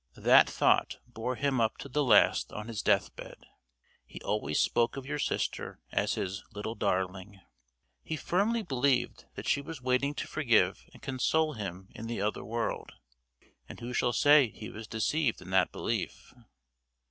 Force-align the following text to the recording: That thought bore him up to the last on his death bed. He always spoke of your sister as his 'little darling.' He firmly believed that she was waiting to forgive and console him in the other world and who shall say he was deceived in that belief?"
That 0.17 0.49
thought 0.49 0.97
bore 1.05 1.35
him 1.35 1.61
up 1.61 1.77
to 1.77 1.87
the 1.87 2.03
last 2.03 2.51
on 2.51 2.67
his 2.67 2.81
death 2.81 3.15
bed. 3.15 3.45
He 4.03 4.19
always 4.21 4.59
spoke 4.59 4.97
of 4.97 5.05
your 5.05 5.19
sister 5.19 5.79
as 5.91 6.15
his 6.15 6.43
'little 6.55 6.73
darling.' 6.73 7.39
He 8.01 8.17
firmly 8.17 8.63
believed 8.63 9.25
that 9.35 9.47
she 9.47 9.61
was 9.61 9.79
waiting 9.79 10.15
to 10.15 10.27
forgive 10.27 10.89
and 10.91 11.03
console 11.03 11.53
him 11.53 11.87
in 11.91 12.07
the 12.07 12.19
other 12.19 12.43
world 12.43 12.93
and 13.69 13.79
who 13.79 13.93
shall 13.93 14.11
say 14.11 14.47
he 14.47 14.71
was 14.71 14.87
deceived 14.87 15.39
in 15.39 15.51
that 15.51 15.71
belief?" 15.71 16.33